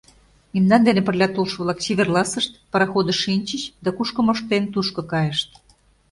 Мемнан 0.53 0.81
дене 0.87 1.01
пырля 1.07 1.27
толшо-влак 1.29 1.79
чеверласышт, 1.83 2.51
пароходыш 2.71 3.17
шинчыч 3.23 3.61
да 3.83 3.89
кушко 3.97 4.19
моштен 4.25 4.63
тушко 4.73 5.01
кайышт. 5.11 5.49